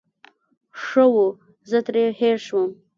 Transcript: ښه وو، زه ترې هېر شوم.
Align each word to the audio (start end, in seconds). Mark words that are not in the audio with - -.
ښه 0.83 1.03
وو، 1.13 1.25
زه 1.69 1.79
ترې 1.85 2.03
هېر 2.19 2.37
شوم. 2.45 2.69